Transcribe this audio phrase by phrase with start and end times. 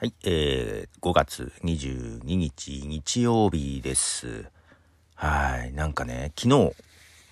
[0.00, 4.44] はい、えー、5月22日日曜日です。
[5.16, 6.72] はい、なんかね、昨日、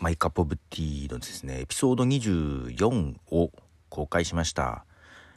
[0.00, 3.52] マイカップオブティーのですね、エピソード24を
[3.88, 4.84] 公開しました。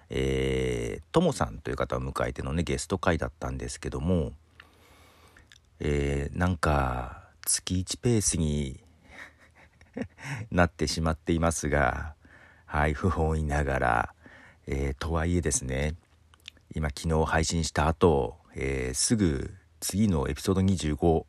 [0.10, 4.32] えー、ともさんという方を迎えてのね、ゲスト会だったんですけども、
[5.80, 8.80] えー、なんか、月1ペースに
[10.50, 12.16] なってしまっていますが、
[12.66, 14.14] はい、不本意ながら、
[14.66, 15.94] えー、とはいえですね、
[16.76, 21.26] 今昨日配信した後、えー、すぐ次のエピソード25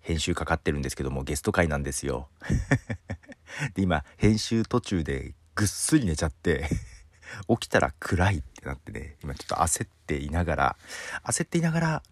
[0.00, 2.28] 編集かかってるんですけどもゲスト回なんですよ。
[3.74, 6.68] で今編集途中でぐっすり寝ちゃって
[7.48, 10.76] 起きたら暗いってなってね今ちょっと焦っていながら
[11.24, 12.02] 焦っていながら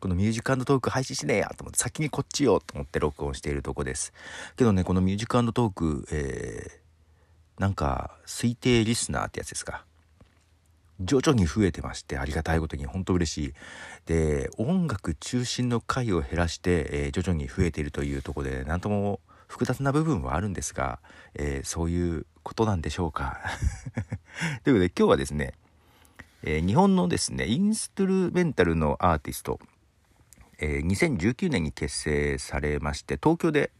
[0.00, 4.12] このミュージックトーク配信しねえやと思って先にこっちよと思って録音しているとこです。
[4.56, 9.84] けどねこのミュージックトーク、えー、なんか推定リスナーってやつですか？
[11.00, 13.54] 徐々に増えてましてありがたいことに本当嬉しい。
[14.06, 21.00] で音楽中心の回を減らして、えー、徐々に増えているというとこで何とも複雑な部分はあるんですが、
[21.34, 23.40] えー、そういうことなんでしょうか。
[24.64, 25.54] ということで今日はですね、
[26.42, 29.60] えー、日本のですねインストゥルメンタルのアーティスト、
[30.58, 33.72] え2019年に結成されまして東京で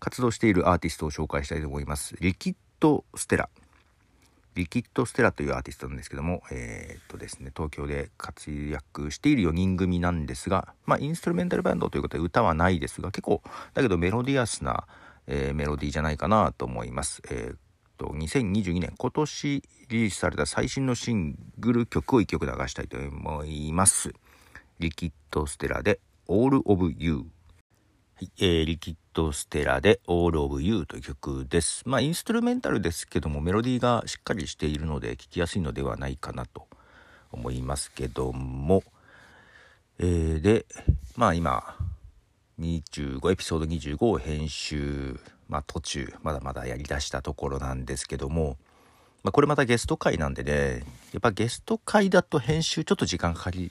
[0.00, 2.14] 活動しているアーティストを紹介したいと思います。
[2.20, 13.42] Liquid Stella。Liquid Stella というアーティストなんですけども、えー、っとですね、東京で活躍している4人組なんですが、まあ、インストルメンタルバンドということで歌はないですが、結構、
[13.74, 14.86] だけどメロディアスな、
[15.26, 17.20] えー、メロディーじゃないかなと思います。
[17.30, 17.58] えー、っ
[17.98, 24.12] と、2022年、今年リリースされた最新のシングル曲を1曲流したいと思います。
[24.78, 27.26] リキッド・ステラで All of You。
[28.16, 31.82] はい、えー、リキッド・ステラで All of You という曲です。
[31.86, 36.66] まあ、インストゥルメンタルですけども、メロディーがしっかりしているので、聴きやすいのではないかなと
[37.30, 38.82] 思いますけども、
[40.00, 40.66] えー、で、
[41.16, 41.76] まあ今、
[42.58, 45.18] 25、エピソード25を編集、
[45.48, 48.56] まあ途中、まだまだやりだしたところなんですけども、
[49.22, 53.70] まあこれまたゲスト会なんでね、やっぱゲスト会だと編集ちょっと時間かかり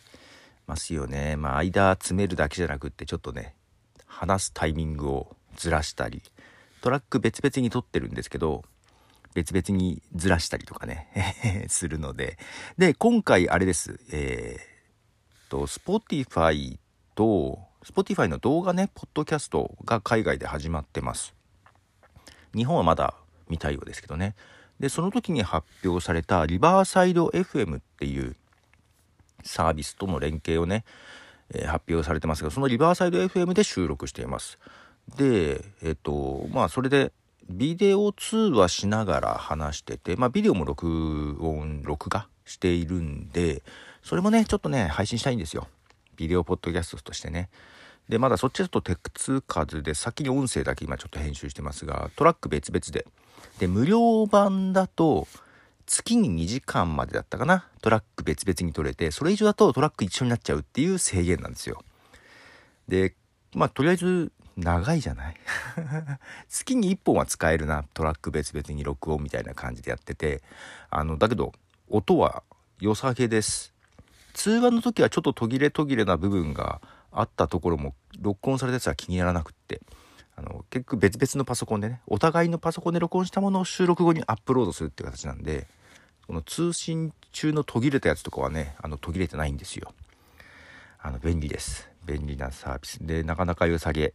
[0.67, 1.35] ますよね。
[1.35, 3.55] まあ間詰めるだけじゃなくって、ちょっとね、
[4.13, 6.21] 話すタイミングをずらしたり
[6.81, 8.63] トラック別々に撮ってるんですけど
[9.33, 12.37] 別々にずらしたりとかね するので。
[12.77, 13.99] で今回あれです。
[14.11, 16.77] えー、と Spotify
[17.15, 21.33] と Spotify の動画ねポッドキャストが海外で始まってます。
[22.53, 23.15] 日本はまだ
[23.45, 24.35] 未対応ですけどね。
[24.79, 28.35] でその時に発表されたリバーサイド FM っていう
[29.43, 30.83] サービスとの連携をね
[31.53, 34.57] えー、発表されてますがそのリバーサイド FM で収録しています。
[35.17, 37.11] でえっ、とまあそれで
[37.49, 43.61] ビデオ通話しながら話しててまあビデオも録音録画しているんで
[44.01, 45.67] それもねちょっとね配信したいんですよ。
[46.15, 47.49] ビデオポッドキャストとしてね。
[48.09, 53.05] でまだそっちだと手つかずで先に音声だけ今ちょっと編集してますがトラック別々で。
[53.59, 55.27] で無料版だと
[55.85, 57.67] 月に2時間までだったかな？
[57.81, 61.83] トラック別々に取れてそれ以上だとトラック一緒になっちゃうっていう制限なんですよ。
[62.87, 63.15] で
[63.53, 65.35] まあとりあえず長いじゃない？
[66.49, 70.41] 月に1本は使えるなトラック別々に録音みたいな感じでやってて。
[70.89, 71.53] あのだけど
[71.89, 72.43] 音は
[72.79, 73.73] 良さげです。
[74.33, 76.81] 通話の時はちょっと途切れ途切れな部分が
[77.11, 79.81] あったところも録音されたやつは気にならなくって。
[80.35, 85.67] あの結局別々のパソコンでねお互いのパソコンで録音したものを収録後にアップロードするっていう形なんで
[86.25, 89.93] この通信中の途切れたやつとかはねあの途切れてないんですよ。
[90.99, 91.87] あの便利です。
[92.05, 92.97] 便利なサービス。
[93.05, 94.13] でなかなか良さげ。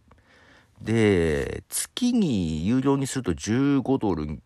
[0.82, 4.40] で月に有料にすると15ドル、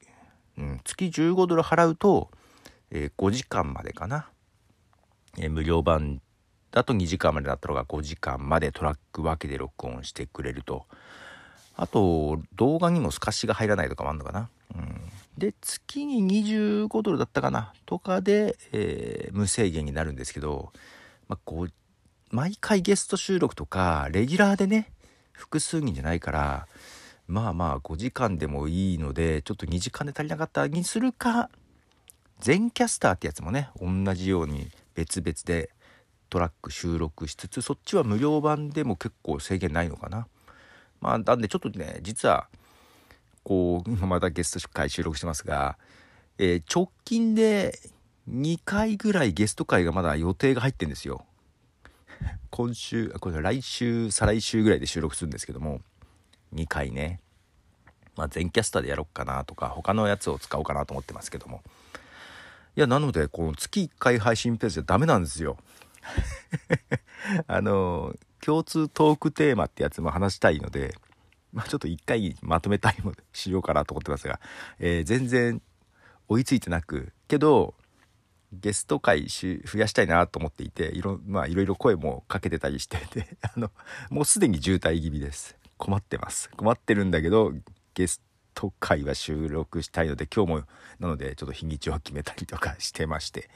[0.58, 2.30] うん、月15ドル払うと、
[2.90, 4.28] えー、5時間までかな、
[5.38, 6.20] えー、無料版
[6.72, 10.86] だと2時間までだったのが5時間までトラック分けで録音してくれると。
[11.76, 14.48] あと、動画にも透かしが入らないとかもあるのかな。
[14.74, 15.00] うん、
[15.38, 17.72] で、月に25ドルだったかな。
[17.86, 20.72] とかで、えー、無制限になるんですけど、
[21.28, 21.72] まあ、こう、
[22.30, 24.92] 毎回ゲスト収録とか、レギュラーでね、
[25.32, 26.66] 複数人じゃないから、
[27.26, 31.50] まあまあ5時間でもいいので、ちょっと2時間で足りなかったにするか、
[32.40, 35.70] 全キャスターってやつもね、同じように別々で
[36.28, 40.26] トラック収録しつつ、そっちは無料版でも結構制限ないのかな。
[41.00, 42.48] まあ、なんでちょっとね、実は、
[43.44, 45.76] こう、今またゲスト会収録してますが、
[46.38, 47.78] えー、直近で
[48.30, 51.24] 2回ぐらいゲスト会がまだ予定が入ってんですよ。
[52.50, 55.80] 今週、これ来週、再来週ぐらいで収録するんですけども、
[56.54, 57.20] 2回ね。
[58.16, 61.62] まあ、全キャスターでやろうかなとか、他のやつを使おうかなと思ってますけども。
[62.76, 65.56] いや、なので、この月1回配信ペースじゃダメなんですよ。
[67.46, 70.94] あの、共通トークテーマってやつも話したいので、
[71.52, 74.40] まあ、ちょっと一回まとめたりもしようかなと思ってますが、
[74.78, 75.62] えー、全然
[76.28, 77.74] 追いついてなく、けど、
[78.52, 83.70] ゲスト会し増やしたいなと思っていて、いろ、まあ、いろいろ声もかけてたりしてて、 あの、
[84.10, 85.56] もうすでに渋滞気味です。
[85.78, 86.50] 困ってます。
[86.50, 87.52] 困ってるんだけど、
[87.94, 88.20] ゲス
[88.54, 90.62] ト会は収録したいので、今日も、
[90.98, 93.48] なので、ちょっと日にちを決めたりとかしてまして。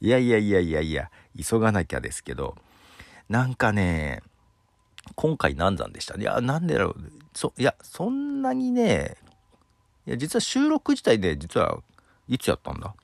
[0.00, 2.56] いやいやいやいやいや、急がなきゃですけど、
[3.28, 4.22] なんかね、
[5.14, 6.16] 今回何山でした？
[6.16, 6.96] いや、なんでだろう。
[7.34, 9.16] そ、いや、そんなにね、
[10.06, 11.82] いや、実は収録自体で、実は
[12.28, 12.94] いつやったんだ？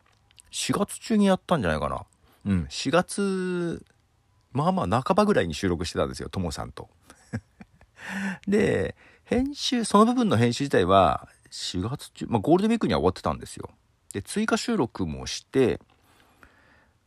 [0.54, 2.06] ?4 月中にやったんじゃないかな。
[2.46, 3.84] うん、4月、
[4.52, 6.88] まあまあ半ばぐらいに収録してたんですよ、ともさんと。
[8.46, 13.70] で、編集、その部分の編集自体は、4月中、まあゴールデンウィークには終わってたんですよ。
[14.12, 15.80] で、追加収録もして、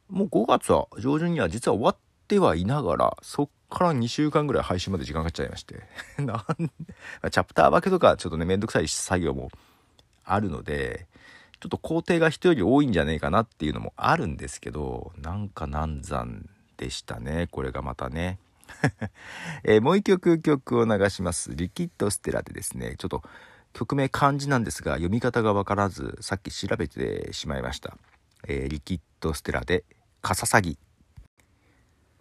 [0.10, 1.98] もう5月は上旬には実は終わっ
[2.28, 5.84] てはいながら、そっから2週間ぐらい配信まで時間かかっちゃいまして。
[6.20, 9.52] なんチャプター分けとかちょっとね、めんどくさい作業も
[10.24, 11.08] あるので、
[11.60, 17.48] ちょっと工程が人より多いんじゃねえかなっていうのもあるんですけど、なんか難産でしたね。
[17.52, 18.40] これがまたね。
[19.64, 21.56] えー、もう一曲曲を流します。
[21.56, 23.24] リキッドステラでですね、ちょっと
[23.74, 27.98] 曲名漢字なんですが、読み方がわからず、さっき調べてしまいました。
[28.48, 29.84] えー、リキッドステラで、
[30.22, 30.78] カササギ。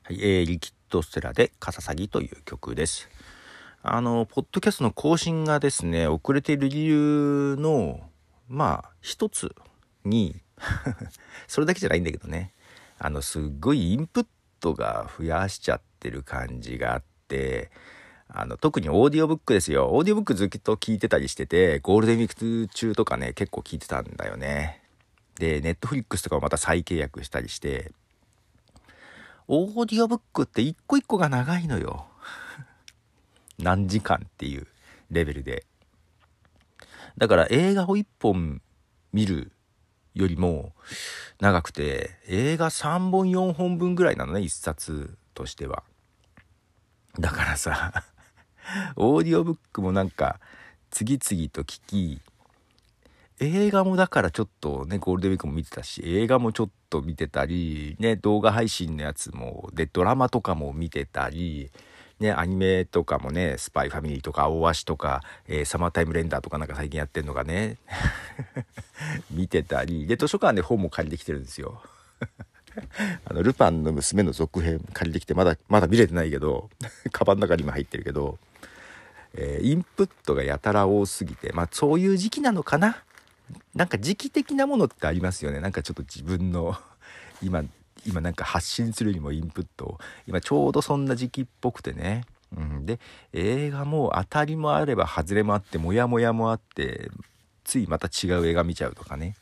[0.03, 3.09] はい、えー、リキッドステラでカササギという曲です。
[3.83, 8.01] あの、ポッドキャストの更新がですね、遅れている理由の、
[8.49, 9.55] まあ、一つ
[10.05, 10.41] に
[11.47, 12.53] それだけじゃないんだけどね、
[12.99, 14.27] あの、すっごいインプッ
[14.61, 17.71] トが増やしちゃってる感じがあって、
[18.29, 19.91] あの、特にオーディオブックですよ。
[19.93, 24.83] オーディオブックずっと聞いてたりしてて、ゴールデンウィーク中とかね、結構聞いてたんだよね。
[25.39, 27.93] で、 Netflix とかもまた再契約したりして、
[29.49, 32.07] オーディオブックって一個一個が長いのよ。
[33.59, 34.67] 何時間っていう
[35.11, 35.65] レベルで。
[37.19, 38.61] だから映画を一本
[39.13, 39.53] 見る
[40.15, 40.73] よりも
[41.41, 45.83] 長くて、映画3本4本分ぐらいなのね、一冊としては。
[47.19, 48.05] だからさ、
[48.97, 50.41] オーディオブックもなんか
[50.91, 52.21] 次々と聞き、
[53.39, 61.71] 映画もだからちょっとね、ゴールデンウィークも見てたし、映画もちょっと見てたり、ね、動画配信のやつも、で、ドラマとかも見てたり、
[62.21, 67.77] ね、アニメとかもね、スパイファミリーとか、青足とか、えー、サマータイムレンダーとかなんか最近やってんのがね、
[69.31, 71.83] 見てたり、で、図書館で本も借りてきてるんですよ。
[73.27, 76.71] あの、ルパンの娘の続編借りてきて、まだ、まだ見れてないけど、
[77.13, 78.39] カバンの中にも入ってるけど、
[79.35, 83.03] えー、インプットがやたら多すぎて、まあそういう時期なのかな？
[83.75, 85.61] なんか時期的なものってありますよね。
[85.61, 86.77] なんかちょっと自分の
[87.43, 87.63] 今、
[88.07, 92.25] 今なんか発信するにもインプット今ちょうどそんな時期っぽくてね。
[92.57, 93.01] うん、で、
[93.33, 97.11] 映画も当たりもあれば外れもあって、モヤモヤもあって、
[97.65, 99.35] ついまた違う映画見ちゃうとかね。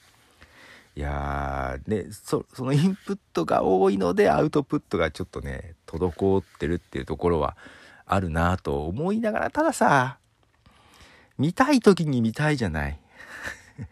[0.96, 7.56] いやー、ね、そ、そのインプットが多いのでアウトプットがちょっとね、滞ってるっていうところは
[8.06, 10.18] あるなと思いながら、たださ、
[11.36, 13.00] 見たい時に見たいじゃない。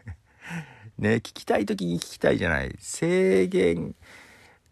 [0.97, 2.75] ね、聞きたい時に聞きたいじゃない。
[2.79, 3.95] 制限、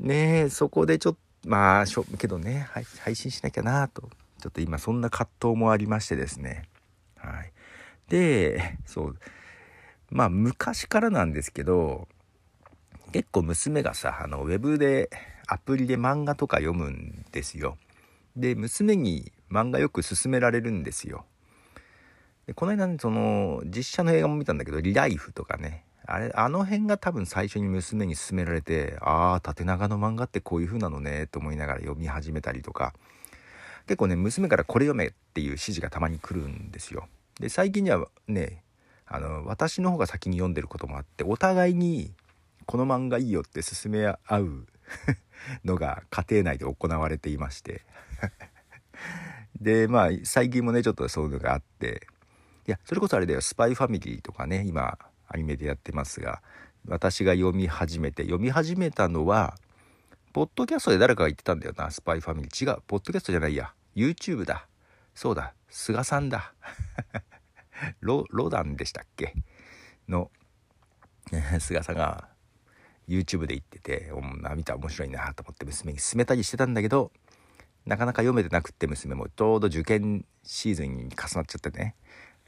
[0.02, 2.68] ねえそこでちょっと、まあ、しょ、けどね、
[3.00, 4.10] 配信しなきゃなと。
[4.42, 6.64] ちょっと今そんな葛藤もありましてですね。
[7.18, 7.52] はい。
[8.10, 9.18] で、そう。
[10.10, 12.08] まあ昔からなんですけど、
[13.12, 15.10] 結構娘がさ、あの、ウェブで、
[15.48, 17.78] アプリで漫画とか読むんですよ。
[18.36, 21.26] で、娘に漫画よく勧められるんですよ。
[22.52, 32.94] でこの間ねその実写の映画も見たんだけど「リライフ」とかねあれあの辺が多分最初に娘に勧められてああ縦長の漫画ってこういう風なのねと思いながら読み始めたりとか。
[33.88, 37.08] 結構ね娘からこれ読めっていう指示がたまに来るんですよ。
[37.40, 38.64] で最近にはね
[39.06, 42.14] あの私の方が先に読んでることもあってお互いに
[42.66, 44.68] この漫画いいよって勧め合う
[45.66, 47.82] のが家庭内で行われていまして。
[49.60, 52.08] でまあ最近もねちょっとそういうのがあって。
[52.68, 55.00] いや、それこそあれだよ、スパイファミリーとかね、今、
[55.34, 56.42] アニメでやってますが、
[56.88, 59.56] 私が読み始めて、読み始めたのは、
[60.34, 62.72] ポッドキャストで誰かが言ってたんだよな、スパイファミリー。
[62.72, 64.68] 違う、ポッドキャストじゃないや、YouTube だ。
[65.14, 66.54] そうだ、菅さんだ。
[68.00, 69.34] ロ、ロダンでしたっけ？
[70.08, 70.32] の、
[71.60, 72.30] 菅さんが
[73.08, 74.12] YouTube で言ってて、
[74.56, 77.12] 見た面白いなと思って娘に勧めたりしてたんだけど、
[77.86, 81.96] なかなか読めてなくって娘もちょうど受験シーズンに重なっちゃってね。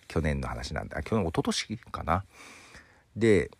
[0.07, 2.23] 去年の話なんだ去年一昨年かな？
[3.15, 3.51] で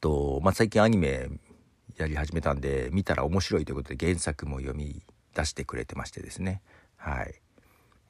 [0.00, 1.28] と、まあ、最近アニメ
[1.96, 5.02] やり始めたんで見たら面白いということで原作も読み
[5.34, 6.62] 出してくれてましてですね。
[6.96, 7.34] はい。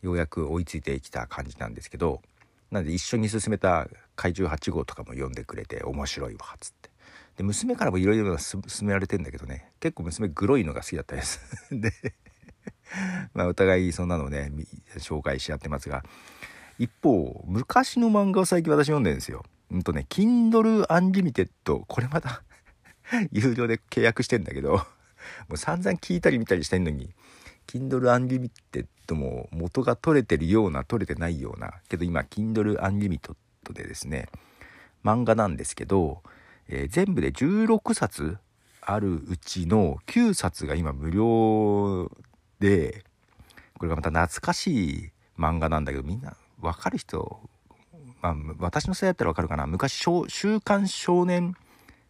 [0.02, 2.20] ようやく追いついてきた感じなんですけど
[2.70, 6.90] なんで一緒に進めた怪獣8号とかも読んでくれて面白いわっつって。
[7.36, 11.40] で娘からもいろいろ勧められてんだけどね結構娘グロいのが好きだったです。
[11.70, 11.92] で
[13.34, 14.50] まあお互いそんなのをね
[14.98, 16.02] 紹介し合ってますが
[16.78, 19.44] 一方昔の漫画を最近私読んでるんですよ。
[19.70, 21.48] うんとね Kindle Unlimited
[21.86, 22.42] これまた
[23.32, 24.84] 有料で契約してんだけども
[25.52, 27.14] う散々聞いたり見たりしてんのに
[27.66, 33.34] Kindle Unlimited も元が取れてるような取れてないようなけど今 Kindle Unlimited
[33.72, 34.28] でですね
[35.04, 36.22] 漫画なんですけど、
[36.68, 38.38] えー、全部で16冊
[38.80, 42.10] あるうちの9冊が今無料
[42.60, 43.04] で
[43.78, 47.40] これがまた懐かしい漫画なんだけどみんな分かる人、
[48.22, 49.66] まあ、私の世代だったら分かるかな。
[49.66, 51.54] 昔「週刊少年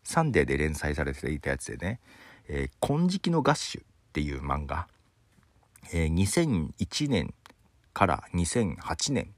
[0.05, 2.01] サンデー」で連載されていたやつでね
[2.49, 4.89] 「えー、金色のガッシュ」っていう漫画。
[5.93, 7.33] えー、2001年
[7.93, 9.33] から2008年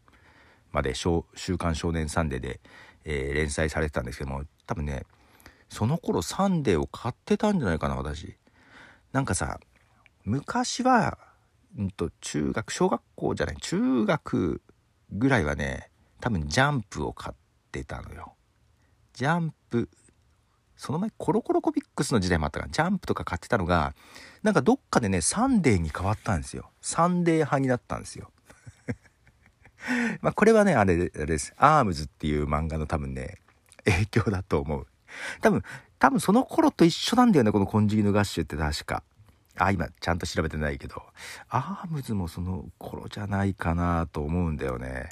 [0.73, 2.61] まで「週刊少年サンデーで」
[3.05, 5.05] えー、連載されてたんですけども多分ね
[5.69, 8.37] その頃サンデーを買ってたんじゃないかな私。
[9.13, 9.59] なんかさ
[10.25, 11.17] 昔は、
[11.79, 14.61] うんと、中学小学校じゃない中学
[15.11, 17.37] ぐらいはね多分ジャンプを買っ
[17.71, 18.35] てたのよ。
[19.13, 19.89] ジャンプ
[20.79, 23.95] その前コロコロコミックスの時代もあったからジャンプとか買ってたのが
[24.45, 26.71] なんかどっかでねサンデーに変わったんですよ。
[26.81, 28.31] サンデー派になったんですよ。
[30.23, 31.53] まあこれはねあれあれです。
[31.57, 33.39] ARMSっていう漫画の多分ね
[33.85, 34.87] 影響だと思う。
[35.41, 35.63] 多分
[35.99, 39.03] 多分その頃と一緒なんだよねこの金色のガッシュって確か。
[39.57, 41.03] あ今ちゃんと調べてないけど。
[41.49, 45.09] ARMSもその頃じゃないかなと思うんだよね。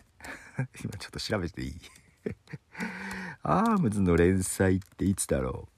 [0.83, 1.81] 今ちょっと調べていい？
[3.43, 5.69] ARMSの連載っていつだろ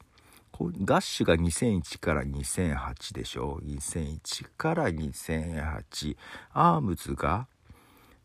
[0.61, 0.73] う？
[0.85, 6.16] ガッシュが2001から2008でしょ？2001から2008
[6.52, 7.47] アームズが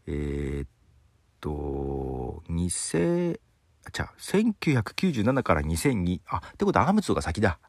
[0.07, 0.69] えー、っ
[1.39, 3.39] と2000
[3.91, 7.60] じゃあ1997から2002あってことはアームズが先だ。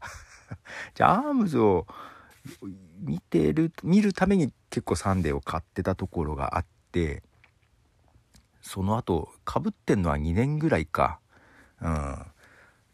[0.94, 1.86] じゃあアームズを
[3.00, 7.22] 見てる見るために結構サンデーを買ってたところがあって
[8.64, 11.20] その後かぶってんのは2年ぐらいか。
[11.82, 12.16] うん、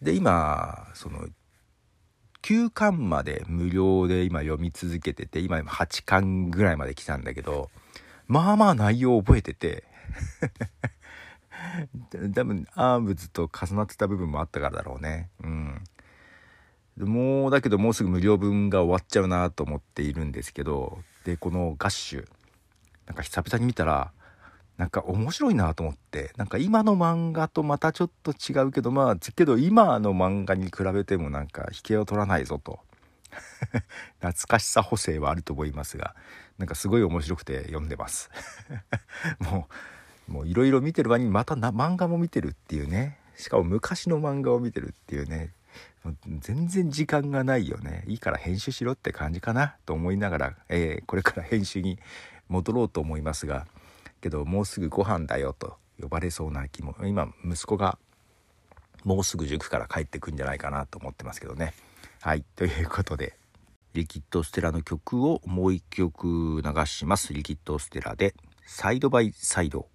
[0.02, 1.28] で今その
[2.42, 7.70] 9巻まで無料で今読み続けてて今8巻ぐらいまで来たんだけど
[8.26, 9.84] まあまあ内容覚えてて。
[12.34, 15.28] 多分アームズと重なってた部分もあったからだろうね。
[15.44, 15.84] うん。
[16.96, 22.28] もうだけどもうすぐ無料分が終わっちゃうなと思っているんですけどでこのガッシュ
[23.06, 24.12] なんか久々に見たら
[24.80, 32.80] なんか面白いなと思ってなんか今の漫画とまたちょっと違うけどまあけど今の漫画に比べてもなんか引けを取らないぞと。
[34.20, 36.16] 懐かしさ補正はあると思いますが
[36.56, 38.30] なんかすごい面白くて読んでます。
[39.38, 39.68] も
[40.28, 43.18] うもういろいろ見てる場にまたな漫画も見てるっていうね。
[43.37, 45.52] しかも昔の漫画を見てるっていうね。
[46.40, 48.04] 全然時間がないよね。
[48.06, 51.99] いいから編集しろって感じかなと思いながら、えー、これから編集に
[52.49, 53.66] 戻ろうと思いますが
[54.20, 57.98] けどもうすぐご飯だよと呼ばれそうな気も今息子が
[59.04, 61.72] もうすぐ塾から帰ってくんじゃないかなと思ってますけどね。
[62.20, 62.44] はい。
[62.56, 63.34] ということで
[63.94, 67.32] リキッドステラの曲をもう一曲流します。
[67.32, 68.34] リキッドステラで
[68.66, 69.88] サイドバイサイド。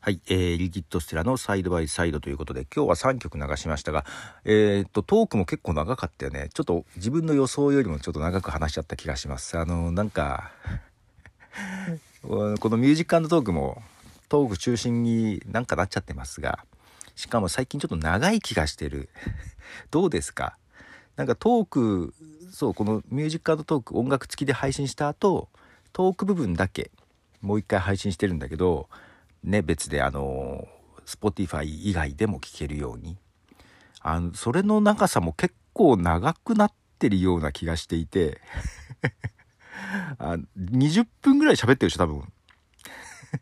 [0.00, 4.04] はい、えー、リキッドステラのサイドバイサイドということで、今日は3曲流しましたが、
[4.44, 6.48] えー、っと、トークも結構長かったよね。
[6.54, 9.58] ちょっと自分の予想よりもちょっと長く話しちゃった気がします。
[9.58, 10.52] あの、なんか
[12.26, 13.82] このミュージックトークも
[14.28, 16.58] トーク中心になんかなっちゃってますが、
[17.14, 19.08] しかも最近ちょっと長い気がしてる。
[19.92, 20.56] どうですか？
[21.14, 22.14] なんかトーク、
[22.50, 25.48] そう、このミュージックトーク音楽付きで配信した後、
[25.92, 26.90] トーク部分だけ
[27.40, 28.88] もう一回配信してるんだけど、
[29.44, 30.66] ね、別であの、
[31.06, 33.16] Spotify 以外でも聴けるように。
[34.00, 38.40] あの、それの長さも結構長くなってるような気がしていて
[40.18, 42.32] あ20分ぐらい喋ってるでしょ多分。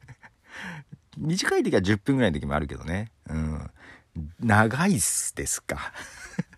[1.16, 3.12] 短い時は10分ぐらいの時もあるけどね。
[3.28, 3.70] うん。
[4.40, 5.92] 長いっすですか。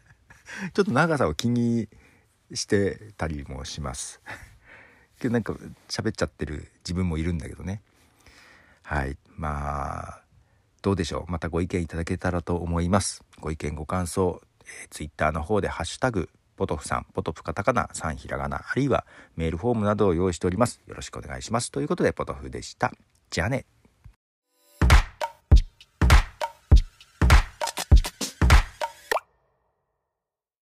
[0.73, 1.89] ちょっと長さを気に
[2.53, 4.21] してたりもします。
[5.19, 5.55] けどなんか
[5.89, 7.83] 喋っちゃってる自分もいるんだけどね。
[8.83, 9.19] はい。
[9.37, 10.23] まあ
[10.83, 11.31] どうでしょう。
[11.31, 13.25] またご意見いただけたらと思います。
[13.41, 20.81] ご意見ご感想、えー、Twitter の方で「ハッシュタグポトフさん、ポトフカタカナ、3ひらがな、あるいはメールフォームなどを用意しております。
[20.87, 21.71] よろしくお願いします。
[21.71, 22.93] ということで、ポトフでした。
[23.31, 23.67] じゃあね。